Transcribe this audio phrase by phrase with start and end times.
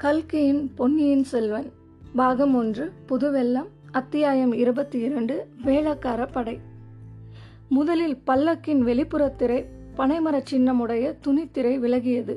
[0.00, 1.72] கல்கியின் பொன்னியின் செல்வன்
[2.14, 6.60] பாகம் ஒன்று புதுவெல்லம் அத்தியாயம் இருபத்தி இரண்டு வேளக்கார படை.
[7.68, 9.64] முதலில் பல்லக்கின் வெளிப்புறத் திரை
[9.96, 12.36] பனைமரச் சின்னமுடைய துணித்திரை விலகியது.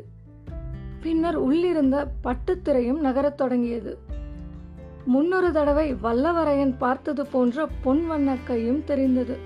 [1.01, 3.97] பின்னர் உள்ளிருந்த பட்டுத்திரையும் நகரத் தொடங்கியது.
[5.05, 9.37] முன்னொரு தடவை வல்லவரையன் பார்த்தது போன்ற பொன் வண்ணக்கையும் தெரிந்தது.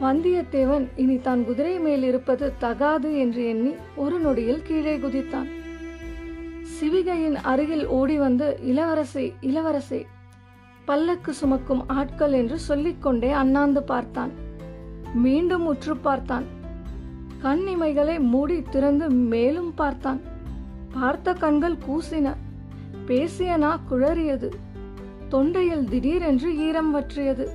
[0.00, 5.62] வந்தியத்தேவன் இனி தான் குதிரை மேல் இருப்பது தகாது என்று எண்ணி ஒரு நொடியில் கீழே குதித்தான்.
[6.64, 10.06] சிவிகையின் அருகில் ஓடி வந்து இளவரசே இளவரசே
[10.84, 14.30] பல்லக்கு சுமக்கும் ஆட்கள் என்று சொல்லிக்கொண்டே அண்ணாந்து பார்த்தான்.
[15.14, 16.44] மீண்டும் உற்று பார்த்தான்.
[17.42, 20.20] கண்ணிமைகளை மூடி திறந்து மேலும் பார்த்தான்.
[20.92, 22.34] பார்த்த கண்கள் கூசின.
[23.06, 24.50] பேசிய நா குழறியது.
[25.30, 27.48] தொண்டையில் திடீரென்று ஈரம் வற்றியது.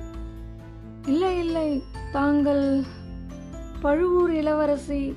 [1.06, 2.82] இல்லை இல்லை தாங்கள்
[3.80, 5.14] பழுவூர் இளவரசி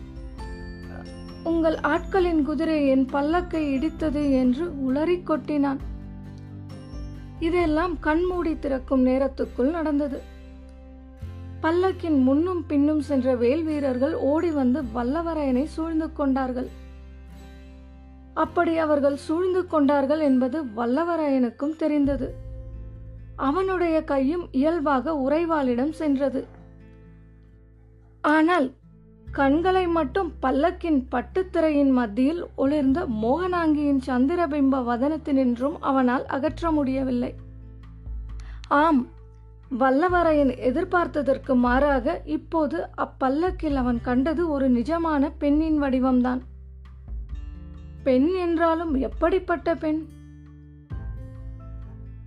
[1.44, 5.77] உங்கள் ஆட்களின் குதிரை என் பல்லக்கை இடித்தது என்று உளறிக் கொட்டினான்.
[7.39, 10.21] இதெல்லாம் கண்மூடி திறக்கும் நேரத்துக்குள் நடந்தது.
[11.61, 16.69] பல்லக்கின் முன்னும் பின்னும் சென்ற வேல் வீரர்கள் ஓடி வந்து வல்லவரையனை சூழ்ந்து கொண்டார்கள்.
[18.33, 22.33] அப்படி அவர்கள் சூழ்ந்து கொண்டார்கள் என்பது வல்லவரையனுக்கும் தெரிந்தது.
[23.36, 26.47] அவனுடைய கையும் இயல்பாக உறைவாளிடம் சென்றது.
[28.21, 28.71] ஆனால்
[29.34, 37.36] கண்களை மட்டும் பல்லக்கின் பட்டுத்திரையின் மத்தியில் ஒளிர்ந்த மோகனாங்கியின் சந்திரபிம்ப வதனத்தினின்றும் அவனால் அகற்ற முடியவில்லை.
[38.67, 39.08] ஆம்
[39.80, 46.42] வல்லவரையன் எதிர்பார்த்ததற்கு மாறாக இப்போது அப்பல்லக்கில் அவன் கண்டது ஒரு நிஜமான பெண்ணின் வடிவம்தான்.
[48.04, 50.08] பெண் என்றாலும் எப்படிப்பட்ட பெண்?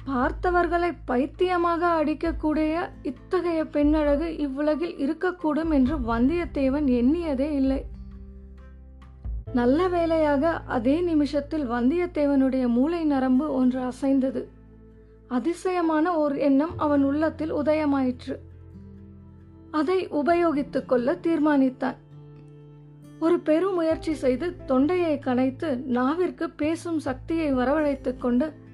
[0.07, 7.85] பார்த்தவர்களை பைத்தியமாக அடிக்கக்கூடிய இத்தகைய பெண்ணழகு இவ்வுலகில் இருக்கக்கூடும் என்று வந்தியத்தேவன் எண்ணியதே இல்லை.
[9.53, 14.49] நல்ல வேளையாக அதே நிமிஷத்தில் வந்தியத்தேவனுடைய மூளை நரம்பு ஒன்று அசைந்தது.
[15.28, 18.37] அதிசயமான ஓர் எண்ணம் அவன் உள்ளத்தில் உதயமாயிற்று.
[19.71, 21.97] அதை உபயோகித்துக் கொள்ள தீர்மானித்தான்.
[23.21, 28.65] ஒரு பெரும் முயற்சி செய்து தொண்டையை கனைத்து நாவிற்கு பேசும் சக்தியை வரவழைத்துக் கொண்டு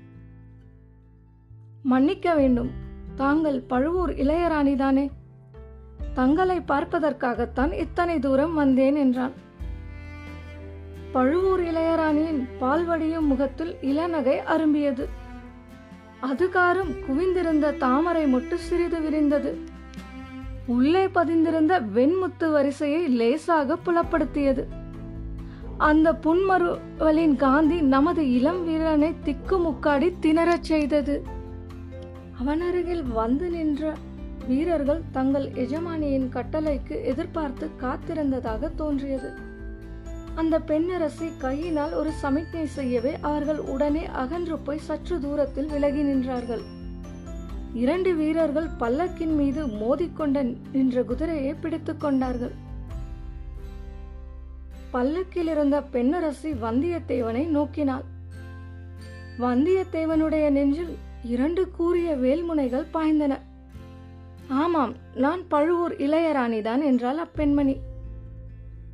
[1.82, 2.70] மன்னிக்க வேண்டும்.
[3.14, 5.10] தாங்கள் பழுவூர் இளையராணிதானே?
[6.14, 9.32] தங்களை பார்ப்பதற்காகத்தான் இத்தனை தூரம் வந்தேன் என்றான்.
[11.12, 15.04] பழுவூர் இளையராணியின் பால்வடியும் முகத்தில் இளநகை அரும்பியது.
[16.22, 19.58] அதுகாரும் குவிந்திருந்த தாமரை மொட்டு சிறிது விரிந்தது.
[20.66, 24.64] உள்ளே பதிந்திருந்த வெண்முத்து வரிசையை லேசாக புலப்படுத்தியது.
[25.78, 31.40] அந்த புன்மருவலின் காந்தி நமது இளம் வீரனை திக்குமுக்காடி திணறச் செய்தது.
[32.42, 33.94] அவனருகில் வந்து நின்ற
[34.46, 39.32] வீரர்கள் தங்கள் எஜமானியின் கட்டளைக்கு எதிர்பார்த்து காத்திருந்ததாக தோன்றியது.
[40.34, 46.62] அந்த பெண்ணரசி கையினால் ஒரு சமிக்ஞை செய்யவே அவர்கள் உடனே அகன்று போய் சற்று தூரத்தில் விலகி நின்றார்கள்.
[47.74, 52.52] இரண்டு வீரர்கள் பல்லக்கின் மீது மோதிக்கொண்ட நின்ற குதிரையை பிடித்துக் கொண்டார்கள்.
[54.90, 58.04] பல்லக்கில் இருந்த பெண்ணரசி வந்தியத்தேவனை நோக்கினாள்.
[59.38, 63.40] வந்தியத்தேவனுடைய நெஞ்சில் இரண்டு கூறிய வேல்முனைகள் பாய்ந்தன.
[64.48, 67.76] ஆமாம் நான் பழுவூர் இளையராணிதான் என்றால் அப்பெண்மணி.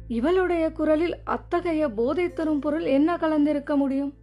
[0.09, 4.15] இவளுடைய குரலில் அத்தகைய போதை தரும் பொருள் என்ன கலந்திருக்க முடியும்?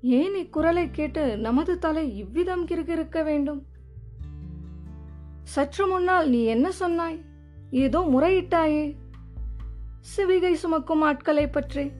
[0.00, 3.66] ஏன் இக்குரலை கேட்டு நமது தலை இவ்விதம் கிருகிருக்க வேண்டும்?
[5.42, 7.20] சற்று முன்னால் நீ என்ன சொன்னாய்?
[7.70, 8.94] ஏதோ முறையிட்டாயே.
[10.16, 11.90] சிவிகை சுமக்கும் ஆட்களை பற்றி.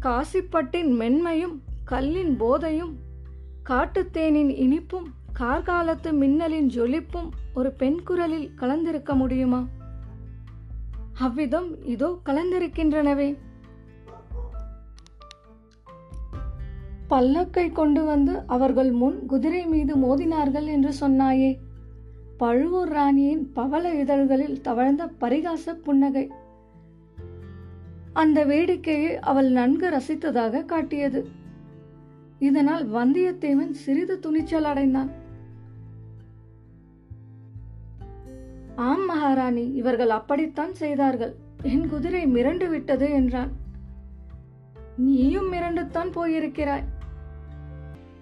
[0.00, 3.01] காசிப்பட்டின் மென்மையும் கல்லின் போதையும்
[3.68, 5.08] காட்டுத்தேனின் இனிப்பும்
[5.38, 9.66] கார்காலத்து மின்னலின் ஜொலிப்பும் ஒரு பெண் குரலில் கலந்திருக்க முடியுமா?
[11.18, 13.36] அவ்விதம் இதோ கலந்திருக்கின்றனவே.
[17.10, 21.58] பல்லக்கை கொண்டு வந்து அவர்கள் முன் குதிரை மீது மோதினார்கள் என்று சொன்னாயே.
[22.36, 26.30] பழுவூர் ராணியின் பவள இதழ்களில் தவழ்ந்த பரிகாச புன்னகை.
[28.12, 31.40] அந்த வேடிக்கையை அவள் நன்கு ரசித்ததாக காட்டியது.
[32.42, 35.10] இதனால் வந்தியத்தேவன் சிறிது துணிச்சல் அடைந்தான்.
[38.76, 41.34] ஆம் மகாராணி இவர்கள் அப்படித்தான் செய்தார்கள்.
[41.62, 43.52] என் குதிரை மிரண்டு விட்டது என்றான்.
[44.96, 46.82] நீயும் மிரண்டுத்தான் போயிருக்கிறாய்.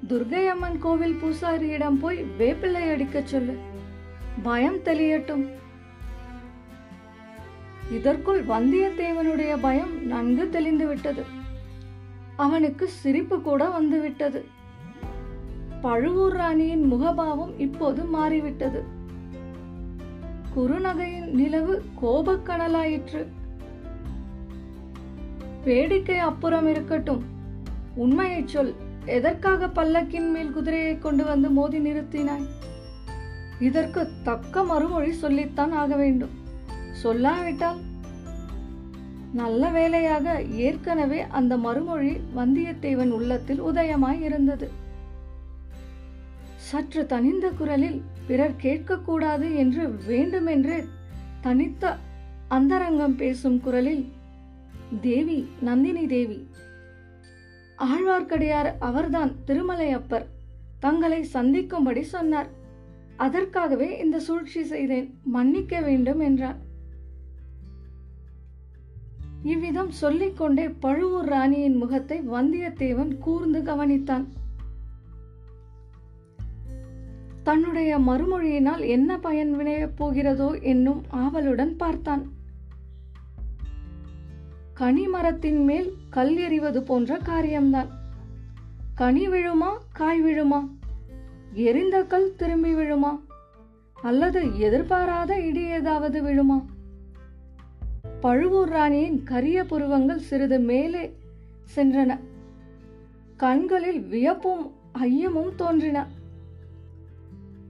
[0.08, 3.56] துர்கை அம்மன் கோவில் பூசாரியிடம் போய் வேப்பிள்ளை அடிக்கச் சொல்லு.
[4.42, 5.48] பயம் தெளியட்டும்.
[7.92, 11.38] இதற்குள் வந்தியத்தேவனுடைய பயம் நன்கு தெளிந்து விட்டது.
[12.40, 14.44] அவனுக்கு சிரிப்பு கூட வந்துவிட்டது.
[15.80, 18.84] பழுவூர் ராணியின் முகபாவம் இப்போது மாறிவிட்டது.
[20.56, 23.26] குறுநகையின் நிலவு கோபக்கடலாயிற்று
[25.64, 27.24] வேடிக்கை அப்புறம் இருக்கட்டும்.
[27.94, 28.74] உண்மையைச் சொல்.
[29.04, 32.46] எதற்காக பல்லக்கின் மேல் குதிரையை கொண்டு வந்து மோதி நிறுத்தினாய்?
[33.60, 36.34] இதற்கு தக்க மறுமொழி சொல்லித்தான் ஆக வேண்டும்.
[37.02, 37.80] சொல்லாவிட்டால்
[39.34, 44.70] நல்ல வேளையாக ஏற்கனவே அந்த மறுமொழி வந்தியத்தேவன் உள்ளத்தில் உதயமாய் இருந்தது.
[46.56, 50.84] சற்று தனிந்த குரலில் பிறர் கேட்கக்கூடாது என்று வேண்டுமென்றே
[51.40, 51.96] தனித்த
[52.48, 54.12] அந்தரங்கம் பேசும் குரலில்
[55.00, 56.48] தேவி நந்தினி தேவி
[57.78, 60.26] ஆழ்வார்க்கடியார் அவர்தான் திருமலை அப்பர்
[60.80, 62.48] தங்களை சந்திக்கும்படி சொன்னார்.
[63.16, 65.18] அதற்காகவே இந்த சூழ்ச்சி செய்தேன்.
[65.24, 66.58] மன்னிக்க வேண்டும் என்றார்
[69.42, 74.24] இவ்விதம் சொல்லிக்கொண்டே பழுவூர் ராணியின் முகத்தை வந்தியத்தேவன் கூர்ந்து கவனித்தான்.
[77.42, 82.32] தன்னுடைய மறுமொழியினால் என்ன பயன் விளையப் போகிறதோ என்னும் ஆவலுடன் பார்த்தான்.
[84.76, 87.88] கனிமரத்தின் மேல் கல் எறிவது போன்ற காரியம்தான்.
[88.94, 90.68] கனி விழுமா காய் விழுமா?
[91.52, 93.20] எரிந்த கல் திரும்பி விழுமா?
[94.02, 96.64] அல்லது எதிர்பாராத இடி ஏதாவது விழுமா?
[98.20, 101.16] பழுவூர் ராணியின் கரிய புருவங்கள் சிறிது மேலே
[101.76, 102.18] சென்றன.
[103.36, 106.06] கண்களில் வியப்பும் ஐயமும் தோன்றின.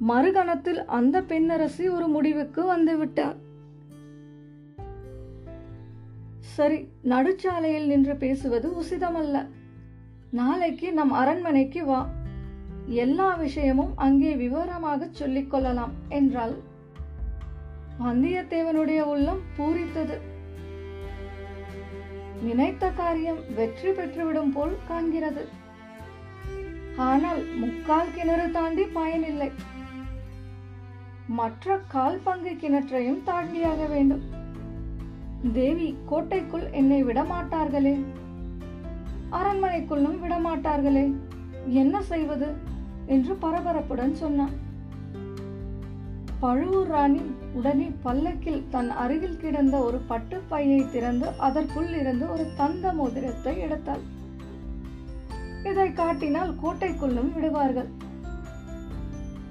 [0.09, 3.37] மறுகணத்தில் அந்த பெண்ணரசி ஒரு முடிவுக்கு வந்துவிட்டார்
[6.39, 9.47] சரி நடுச்சாலையில் நின்று பேசுவது உசிதமல்ல.
[10.31, 12.09] நாளைக்கு நம் அரண்மனைக்கு வா.
[12.87, 16.53] எல்லா விஷயமும் அங்கே விவரமாக சொல்லிக் கொள்ளலாம் என்றாள்.
[18.03, 20.39] வந்தியத்தேவனுடைய உள்ளம் பூரித்தது.
[22.43, 25.43] நினைத்த காரியம் வெற்றி பெற்றுவிடும் போல் காண்கிறது.
[26.97, 29.51] ஆனால் முக்கால் கிணறு தாண்டி பயனில்லை.
[31.27, 34.25] மற்ற கால் பங்கு கிணற்றையும் தாண்டியாக வேண்டும்.
[35.53, 37.95] தேவி கோட்டைக்குள் என்னை விட மாட்டார்களே
[39.33, 41.05] அரண்மனைக்குள்ளும் விட மாட்டார்களே
[41.67, 42.49] என்ன செய்வது?
[43.07, 44.57] என்று பரபரப்புடன் சொன்னான்.
[46.41, 47.23] பழுவூர் ராணி
[47.59, 54.05] உடனே பல்லக்கில் தன் அருகில் கிடந்த ஒரு பட்டுப்பையை திறந்து அதற்குள் இருந்து ஒரு தந்த மோதிரத்தை எடுத்தாள்.
[55.63, 57.91] இதை காட்டினால் கோட்டைக்குள்ளும் விடுவார்கள்.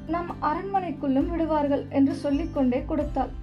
[0.08, 3.34] நம் அரண்மனைக்குள்ளும் விடுவார்கள் என்று சொல்லிக்கொண்டே கொடுத்தாள்.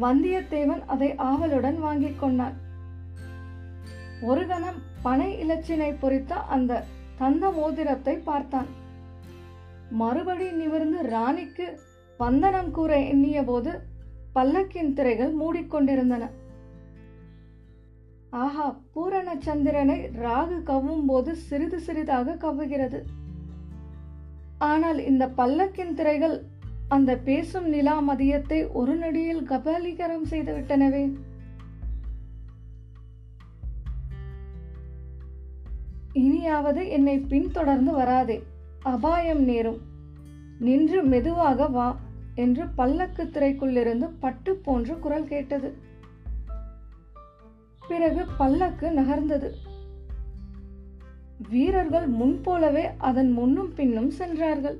[0.00, 2.56] வந்தியத்தேவன் அதை ஆவலுடன் வாங்கிக் கொண்டான்.
[4.22, 6.84] ஒரு கணம் பனை இலச்சினை பொறித்த அந்த
[7.18, 8.68] தந்த மோதிரத்தை பார்த்தான்.
[9.90, 11.66] மறுபடி நிமிர்ந்து ராணிக்கு
[12.18, 13.80] வந்தனம் கூற எண்ணிய போது
[14.34, 16.30] பல்லக்கின் திரைகள் மூடிக்கொண்டிருந்தன.
[18.30, 23.02] ஆஹா பூரண சந்திரனை ராகு கவ்வும் போது சிறிது சிறிதாக கவ்வுகிறது.
[24.58, 26.42] ஆனால் இந்த பல்லக்கின் திரைகள்
[26.88, 31.16] அந்த பேசும் நிலா மதியத்தை ஒரு நொடியில் கபாலீகரம் செய்துவிட்டனவே.
[36.12, 38.42] இனியாவது என்னை பின்தொடர்ந்து வராதே.
[38.82, 39.92] அபாயம் நேரும்.
[40.64, 41.88] நின்று மெதுவாக வா
[42.34, 45.70] என்று பல்லக்கு திரைக்குள்ளிருந்து பட்டு போன்ற குரல் கேட்டது.
[47.88, 49.50] பிறகு பல்லக்கு நகர்ந்தது.
[51.48, 54.78] வீரர்கள் முன்போலவே அதன் முன்னும் பின்னும் சென்றார்கள்.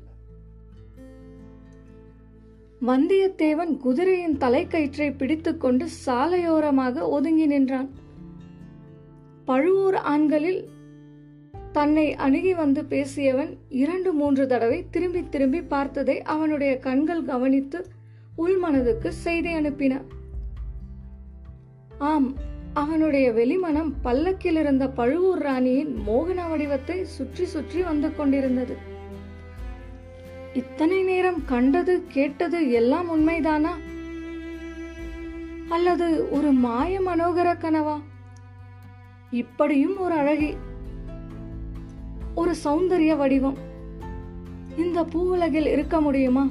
[2.87, 7.91] வந்தியத்தேவன் குதிரையின் தலைக்கயிற்றை பிடித்துக்கொண்டு சாலையோரமாக ஒதுங்கி நின்றான்.
[9.45, 10.61] பழுவூர் ஆண்களில்
[11.77, 13.53] தன்னை அணுகி வந்து பேசியவன்
[13.83, 17.79] இரண்டு மூன்று தடவை திரும்பி திரும்பி பார்த்ததை அவனுடைய கண்கள் கவனித்து
[18.39, 19.95] உள்மனதுக்கு செய்தி அனுப்பின.
[22.11, 22.29] ஆம்
[22.73, 28.77] அவனுடைய வெளிமனம் பல்லக்கில் இருந்த பழுவூர் ராணியின் மோகன வடிவத்தை சுற்றி சுற்றி வந்து கொண்டிருந்தது.
[30.53, 33.73] இத்தனை நேரம் கண்டது கேட்டது எல்லாம் உண்மைதானா?
[35.69, 37.97] அல்லது ஒரு மாய மனோகர கனவா?
[39.43, 40.51] இப்படியும் ஒரு அழகி
[42.35, 43.59] ஒரு சௌந்தரிய வடிவம்.
[44.77, 46.49] இந்த பூவுலகில் இருக்க முடியுமா?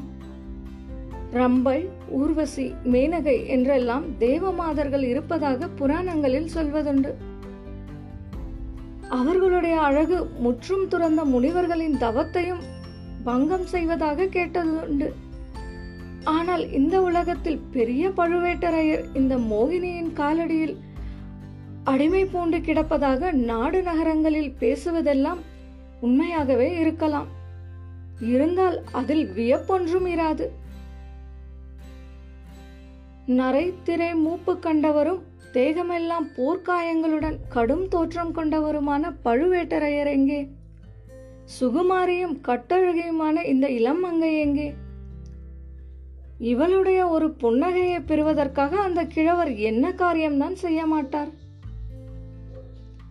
[1.31, 7.11] ரம்பை ஊர்வசி மேனகை என்றெல்லாம் தேவமாதர்கள் இருப்பதாக புராணங்களில் சொல்வதுண்டு.
[9.09, 12.63] அவர்களுடைய அழகு முற்றும் துறந்த முனிவர்களின் தவத்தையும்
[13.23, 15.09] பங்கம் செய்வதாக கேட்டதுண்டு.
[16.23, 20.75] ஆனால் இந்த உலகத்தில் பெரிய பழுவேட்டரையர் இந்த மோகினியின் காலடியில்
[21.83, 25.41] அடிமை பூண்டு கிடப்பதாக நாடு நகரங்களில் பேசுவதெல்லாம்
[26.05, 27.29] உண்மையாகவே இருக்கலாம்.
[28.31, 30.45] இருந்தால் அதில் வியப்பொன்றும் இராது.
[33.39, 35.21] நரைத்திரை மூப்பு கண்டவரும்
[35.53, 40.41] தேகமெல்லாம் போர்க்காயங்களுடன் கடும் தோற்றம் கொண்டவருமான பழுவேட்டரையர் எங்கே?
[41.57, 44.67] சுகுமாரியும் கட்டழகியுமான இந்த இளம் அங்கை எங்கே?
[46.51, 51.31] இவளுடைய ஒரு புன்னகையை பெறுவதற்காக அந்த கிழவர் என்ன காரியம்தான் செய்ய மாட்டார்?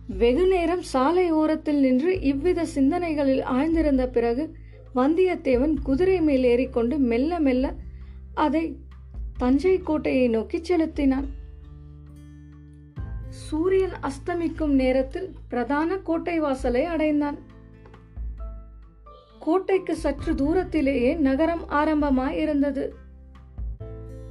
[0.07, 4.55] வெகுநேரம் சாலை ஓரத்தில் நின்று இவ்வித சிந்தனைகளில் ஆழ்ந்திருந்த பிறகு
[4.95, 7.73] வந்தியத்தேவன் குதிரை மேல் ஏறிக்கொண்டு மெல்ல மெல்ல
[8.33, 8.77] அதை
[9.37, 11.25] தஞ்சை கோட்டையை நோக்கி செலுத்தினான்.
[13.29, 17.37] சூரியன் அஸ்தமிக்கும் நேரத்தில் பிரதான கோட்டை வாசலை அடைந்தான்.
[19.39, 22.95] கோட்டைக்கு சற்று தூரத்திலேயே நகரம் ஆரம்பமாய் இருந்தது.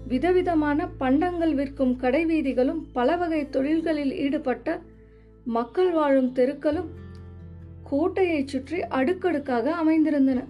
[0.08, 4.80] விதவிதமான பண்டங்கள் விற்கும் கடைவீதிகளும் பல வகை தொழில்களில் ஈடுபட்ட
[5.44, 6.90] மக்கள் வாழும் தெருக்களும்
[7.90, 10.44] கோட்டையைச் சுற்றி அடுக்கடுக்காக அமைந்திருந்தன.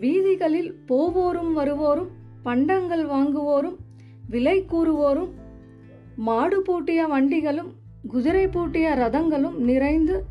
[0.00, 2.08] வீதிகளில் போவோரும் வருவோரும்
[2.42, 3.76] பண்டங்கள் வாங்குவோரும்
[4.28, 5.32] விலை கூறுவோரும்
[6.16, 7.74] மாடு பூட்டிய வண்டிகளும்
[8.08, 10.24] குதிரை பூட்டிய ரதங்களும் நிறைந்து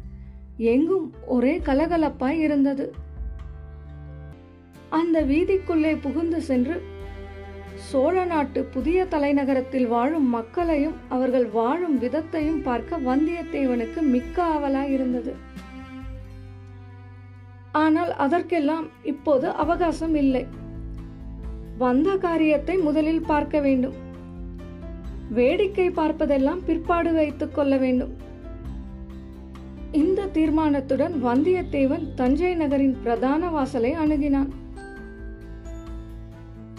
[0.57, 2.93] எங்கும் ஒரே கலகலப்பாய் இருந்தது.
[4.89, 6.81] அந்த வீதிக்குள்ளே புகுந்து சென்று
[7.89, 15.33] சோழ நாட்டு புதிய தலைநகரத்தில் வாழும் மக்களையும் அவர்கள் வாழும் விதத்தையும் பார்க்க வந்தியத்தேவனுக்கு மிக்க ஆவலாய் இருந்தது
[17.83, 20.43] ஆனால் அதற்கெல்லாம் இப்போது அவகாசம் இல்லை.
[21.77, 23.95] வந்த காரியத்தை முதலில் பார்க்க வேண்டும்.
[25.29, 28.13] வேடிக்கை பார்ப்பதெல்லாம் பிற்பாடு வைத்துக் கொள்ள வேண்டும்.
[30.01, 34.51] இந்த தீர்மானத்துடன் வந்தியத்தேவன் தஞ்சை நகரின் பிரதான வாசலை அணுகினான்.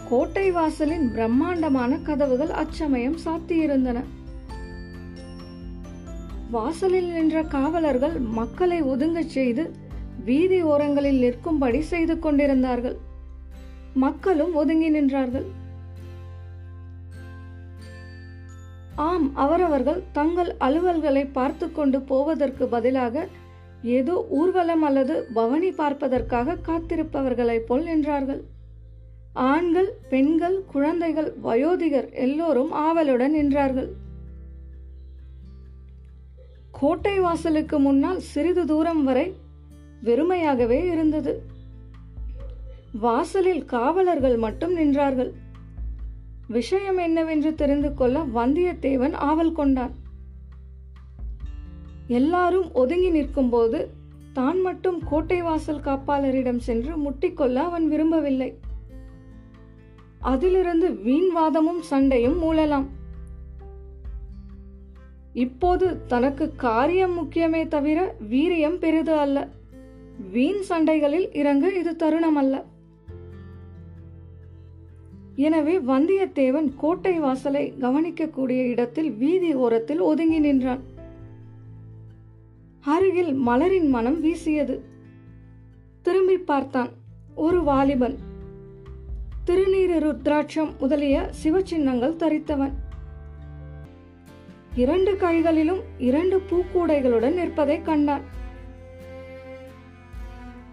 [0.09, 4.05] கோட்டை வாசலின் பிரம்மாண்டமான கதவுகள் அச்சமயம் சாத்தியிருந்தன.
[6.51, 9.75] வாசலில் நின்ற காவலர்கள் மக்களை ஒதுங்கச் செய்து
[10.25, 12.97] வீதி ஓரங்களில் நிற்கும்படி செய்து கொண்டிருந்தார்கள்.
[13.95, 15.47] மக்களும் ஒதுங்கி நின்றார்கள்.
[18.95, 23.27] ஆம் அவரவர்கள் தங்கள் அலுவல்களை பார்த்து கொண்டு போவதற்கு பதிலாக
[23.83, 28.43] ஏதோ ஊர்வலம் அல்லது பவனி பார்ப்பதற்காக காத்திருப்பவர்களைப் போல் நின்றார்கள்.
[29.37, 33.89] ஆண்கள் பெண்கள் குழந்தைகள் வயோதிகர் எல்லோரும் ஆவலுடன் நின்றார்கள்.
[36.71, 39.35] கோட்டை வாசலுக்கு முன்னால் சிறிது தூரம் வரை
[40.05, 41.43] வெறுமையாகவே இருந்தது.
[42.93, 45.33] வாசலில் காவலர்கள் மட்டும் நின்றார்கள்.
[46.49, 49.95] விஷயம் என்னவென்று தெரிந்து கொள்ள வந்தியத்தேவன் ஆவல் கொண்டான்.
[52.07, 53.91] எல்லாரும் ஒதுங்கி நிற்கும்போது
[54.33, 58.59] தான் மட்டும் கோட்டை வாசல் காப்பாளரிடம் சென்று முட்டிக்கொள்ள அவன் விரும்பவில்லை.
[60.33, 62.87] அதிலிருந்து வீண்வாதமும் சண்டையும் மூழலாம்.
[65.33, 67.99] இப்போது தனக்கு காரியம் முக்கியமே தவிர
[68.31, 69.49] வீரியம் பெரிது அல்ல.
[70.33, 72.65] வீண் சண்டைகளில் இறங்க இது தருணம் அல்ல
[75.47, 80.83] எனவே வந்தியத்தேவன் கோட்டை வாசலை கவனிக்கக்கூடிய இடத்தில் வீதி ஓரத்தில் ஒதுங்கி நின்றான்.
[82.81, 84.77] அருகில் மலரின் மனம் வீசியது.
[86.03, 86.91] திரும்பி பார்த்தான்.
[87.35, 88.17] ஒரு வாலிபன்.
[89.47, 92.73] திருநீறு ருத்ராட்சம் முதலிய சிவச்சின்னங்கள் தரித்தவன்.
[94.75, 98.21] இரண்டு கைகளிலும் இரண்டு பூக்கூடைகளுடன் நிற்பதை கண்டான்.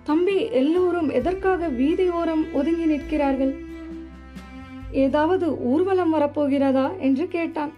[0.04, 3.66] தம்பி எல்லோரும் எதற்காக வீதி ஓரம் ஒதுங்கி நிற்கிறார்கள்?
[4.92, 7.00] ஏதாவது ஊர்வலம் வரப்போகிறதா?
[7.00, 7.72] என்று கேட்டான்.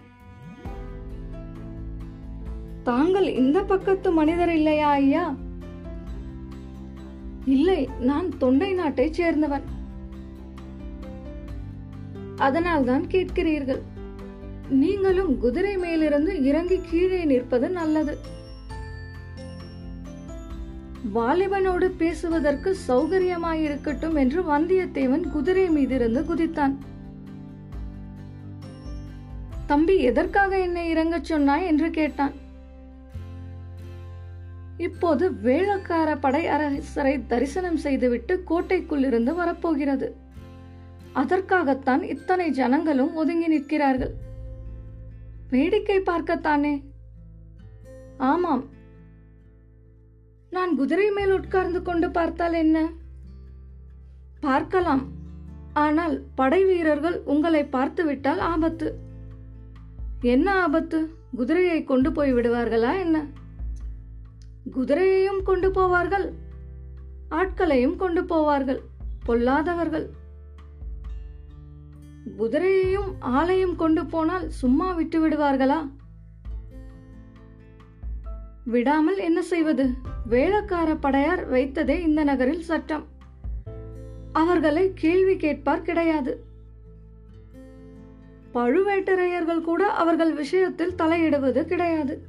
[2.82, 5.36] தாங்கள் இந்த பக்கத்து மனிதர் இல்லையா ஐயா?
[7.44, 9.62] இல்லை நான் தொண்டை நாட்டைச் சேர்ந்தவன்.
[12.36, 13.80] அதனால்தான் கேட்கிறீர்கள்.
[14.68, 18.18] நீங்களும் குதிரை மேலிருந்து இறங்கி கீழே நிற்பது நல்லது.
[21.14, 26.74] வாலிபனோடு பேசுவதற்கு சௌகரியமாயிருக்கட்டும் என்று வந்தியத்தேவன் குதிரை மீதிருந்து குதித்தான்.
[29.66, 31.66] தம்பி எதற்காக என்னை இறங்கச் சொன்னாய்?
[31.66, 32.32] என்று கேட்டான்.
[34.76, 40.16] இப்போது வேளக்கார படை அரசரை தரிசனம் செய்துவிட்டு கோட்டைக்குள் இருந்து வரப்போகிறது.
[41.16, 44.14] அதற்காகத்தான் இத்தனை ஜனங்களும் ஒதுங்கி நிற்கிறார்கள்.
[45.50, 46.72] வேடிக்கை பார்க்கத்தானே?
[48.18, 48.64] ஆமாம்.
[50.50, 52.90] நான் குதிரை மேல் உட்கார்ந்து கொண்டு பார்த்தால் என்ன?
[54.40, 55.04] பார்க்கலாம்.
[55.72, 58.88] ஆனால் படை வீரர்கள் உங்களை பார்த்துவிட்டால் ஆபத்து.
[60.20, 60.98] என்ன ஆபத்து?
[61.36, 63.26] குதிரையை கொண்டு போய் விடுவார்களா என்ன?
[64.76, 66.26] குதிரையையும் கொண்டு போவார்கள்.
[67.28, 68.80] ஆட்களையும் கொண்டு போவார்கள்.
[69.24, 70.06] பொல்லாதவர்கள்.
[72.38, 75.90] குதிரையையும் ஆலயம் கொண்டு போனால் சும்மா விட்டு விடுவார்களா?
[78.64, 79.90] விடாமல் என்ன செய்வது?
[80.30, 83.06] வேளக்கார படையார் வைத்ததே இந்த நகரில் சட்டம்.
[84.32, 86.44] அவர்களை கேள்வி கேட்பார் கிடையாது.
[88.54, 92.26] பழுவேட்டரையர்கள் கூட அவர்கள் விஷயத்தில் தலையிடுவது கிடையாது.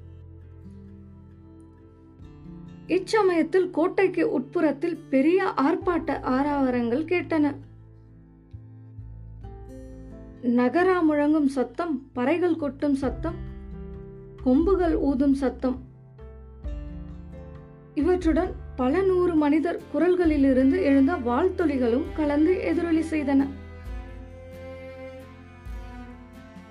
[2.88, 7.56] இச்சமயத்தில் கோட்டைக்கு உட்புறத்தில் பெரிய ஆர்ப்பாட்ட ஆரவாரங்கள் கேட்டன.
[10.44, 13.36] நகரா முழங்கும் சத்தம் பறைகள் கொட்டும் சத்தம்
[14.44, 15.84] கொம்புகள் ஊதும் சத்தம்.
[17.94, 23.48] இவற்றுடன் பல நூறு மனிதர் குரல்களிலிருந்து எழுந்த வாழ்த்தொலிகளும் கலந்து எதிரொலி செய்தன.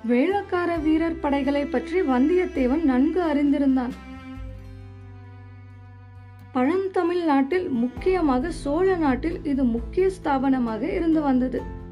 [0.09, 3.91] வேளக்கார வீரர் படைகளை பற்றி வந்தியத்தேவன் நன்கு அறிந்திருந்தான்.
[6.53, 11.85] பழந்தமிழ் நாட்டில் முக்கியமாக சோழ நாட்டில் இது முக்கிய ஸ்தாபனமாக இருந்து வந்தது.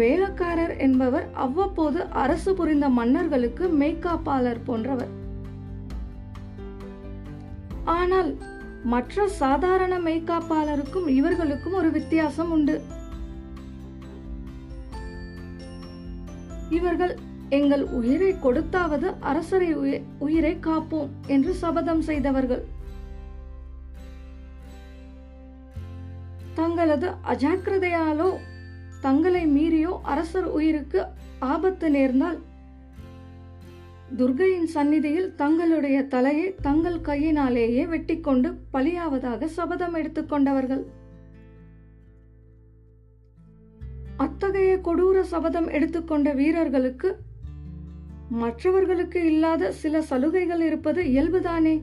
[0.00, 5.12] வேளக்காரர் என்பவர் அவ்வப்போது அரசு புரிந்த மன்னர்களுக்கு மெய்காப்பாளர் போன்றவர்.
[7.84, 8.30] ஆனால்
[8.92, 12.76] மற்ற சாதாரண மெய்காப்பாளருக்கும் இவர்களுக்கும் ஒரு வித்தியாசம் உண்டு.
[16.70, 17.14] இவர்கள்
[17.48, 19.70] எங்கள் உயிரை கொடுத்தாவது அரசரை
[20.18, 22.64] உயிரை காப்போம் என்று சபதம் செய்தவர்கள்.
[26.54, 28.28] தங்களது அஜாக்கிரதையாலோ
[29.06, 31.00] தங்களை மீறியோ அரசர் உயிருக்கு
[31.38, 32.38] ஆபத்து நேர்ந்தால்
[34.16, 40.84] துர்கையின் சந்நிதியில் தங்களுடைய தலையை தங்கள் கையினாலேயே வெட்டிக்கொண்டு பலியாவதாக சபதம் எடுத்துக்கொண்டவர்கள்
[44.16, 47.08] அத்தகைய கொடூர சபதம் எடுத்துக்கொண்ட வீரர்களுக்கு
[48.28, 51.74] மற்றவர்களுக்கு இல்லாத சில சலுகைகள் இருப்பது இயல்புதானே?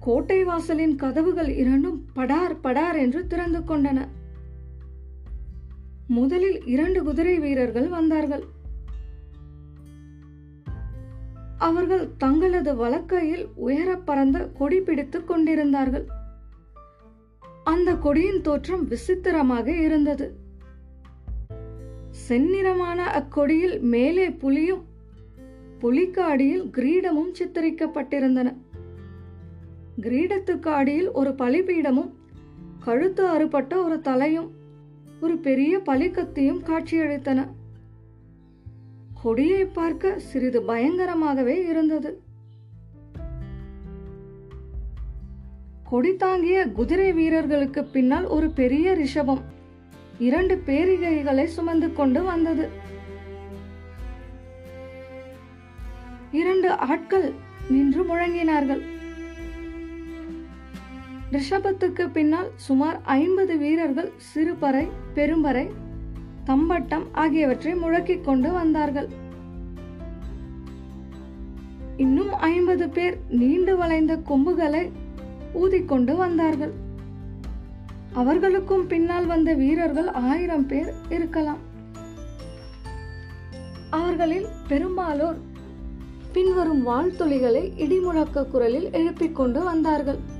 [0.00, 3.98] கோட்டை வாசலின் கதவுகள் இரண்டும் படார் படார் என்று திறந்து கொண்டன.
[6.08, 8.44] முதலில் இரண்டு குதிரை வீரர்கள் வந்தார்கள்.
[11.58, 16.06] அவர்கள் தங்களது வழக்கையில் உயர பறந்த கொடி பிடித்துக் கொண்டிருந்தார்கள்.
[17.64, 20.36] அந்த கொடியின் தோற்றம் விசித்திரமாக இருந்தது.
[22.28, 24.84] செந்நிறமான அக்கொடியில் மேலே புலியும்
[25.78, 28.56] புலிக்கு அடியில் கிரீடமும் சித்தரிக்கப்பட்டிருந்தன.
[30.00, 32.12] கிரீடத்துக்கு அடியில் ஒரு பலிபீடமும்
[32.78, 34.57] கழுத்து அறுபட்ட ஒரு தலையும்
[35.20, 37.48] ஒரு பெரிய பலிக்கத்தியும் காட்சியளித்தன.
[39.22, 42.22] கொடியை பார்க்க சிறிது பயங்கரமாகவே இருந்தது.
[45.84, 49.40] கொடி தாங்கிய குதிரை வீரர்களுக்கு பின்னால் ஒரு பெரிய ரிஷபம்.
[50.18, 52.68] இரண்டு பேரிகைகளை சுமந்து கொண்டு வந்தது.
[56.32, 57.32] இரண்டு ஆட்கள்
[57.68, 58.96] நின்று முழங்கினார்கள்.
[61.32, 65.70] ரிஷபத்துக்கு பின்னால் சுமார் ஐம்பது வீரர்கள் சிறுபறை பெரும்பறை
[66.44, 69.08] தம்பட்டம் ஆகியவற்றை முழக்கிக் கொண்டு வந்தார்கள்.
[71.96, 74.90] இன்னும் ஐம்பது பேர் நீண்டு வளைந்த கொம்புகளை
[75.54, 76.72] ஊதிக்கொண்டு வந்தார்கள்.
[78.12, 81.58] அவர்களுக்கும் பின்னால் வந்த வீரர்கள் ஆயிரம் பேர் இருக்கலாம்.
[83.90, 85.38] அவர்களில் பெரும்பாலோர்
[86.32, 90.36] பின்வரும் வாழ்த்துளிகளை இடிமுழக்க குரலில் எழுப்பிக் கொண்டு வந்தார்கள்.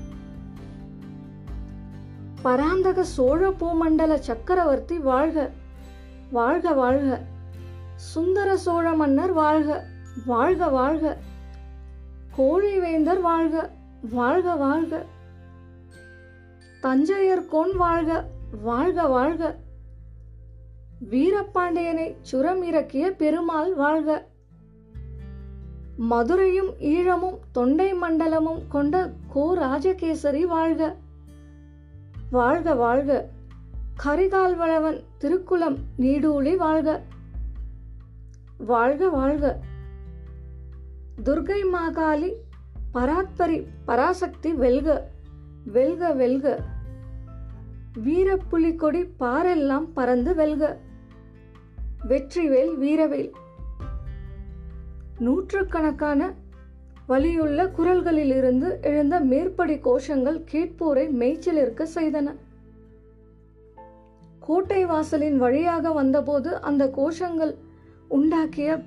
[2.48, 5.50] பராந்தக சோழ பூமண்டல சக்கரவர்த்தி வாழ்க.
[6.30, 7.20] வாழ்க வாழ்க.
[7.96, 9.84] சுந்தர சோழ மன்னர் வாழ்க.
[10.26, 11.16] வாழ்க வாழ்க.
[12.38, 13.70] கோழிவேந்தர் வாழ்க.
[14.10, 15.04] வாழ்க வாழ்க.
[16.82, 18.24] தஞ்சையர் கோன் வாழ்க.
[18.62, 19.56] வாழ்க வாழ்க.
[21.10, 24.26] வீரபாண்டியனை சுரம் இறக்கிய பெருமாள் வாழ்க.
[25.96, 30.96] மதுரையும் ஈழமும் தொண்டை மண்டலமும் கொண்ட கோ ராஜகேசரி வாழ்க.
[32.30, 33.28] வாழ்க வாழ்க.
[34.04, 37.02] கரிகால்வளவன் திருக்குளம் நீடூழி வாழ்க.
[38.58, 39.60] வாழ்க வாழ்க.
[41.24, 42.32] துர்கை மாகாளி
[42.94, 45.10] பராத்பரி பராசக்தி வெல்க.
[45.64, 46.58] வெல்க வெல்க.
[48.04, 50.78] வீரப்புலிக்கொடி பாரெல்லாம் பறந்து வெல்க.
[52.08, 53.32] வெற்றிவேல் வீரவேல்.
[55.18, 56.34] நூற்றுக்கணக்கான
[57.08, 62.34] வலியுள்ள குரல்களிலிருந்து எழுந்த மேற்படி கோஷங்கள் கேட்போரை மேய்ச்சலிருக்க செய்தன.
[64.40, 67.54] கோட்டை வாசலின் வழியாக வந்தபோது அந்த கோஷங்கள்
[68.10, 68.82] உண்டாக்கிய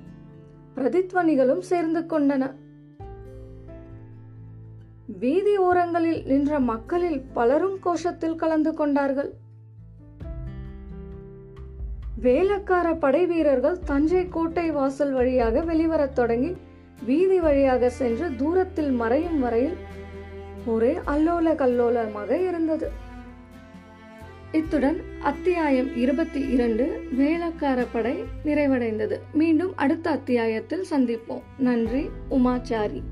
[0.74, 2.50] பிரதித்வனிகளும் சேர்ந்து கொண்டன.
[5.18, 9.32] வீதி ஓரங்களில் நின்ற மக்களில் பலரும் கோஷத்தில் கலந்து கொண்டார்கள்.
[12.20, 16.56] வேலக்கார படை வீரர்கள் தஞ்சை கோட்டை வாசல் வழியாக வெளிவரத் தொடங்கி
[17.06, 19.76] வீதி வழியாக சென்று தூரத்தில் மறையும் வரையில்
[20.66, 22.90] ஒரே அல்லோல கல்லோலமாக இருந்தது.
[24.52, 29.16] இத்துடன் அத்தியாயம் இருபத்தி இரண்டு வேலக்கார படை நிறைவடைந்தது.
[29.32, 31.42] மீண்டும் அடுத்த அத்தியாயத்தில் சந்திப்போம்.
[31.58, 33.02] நன்றி உமாச்சாரி.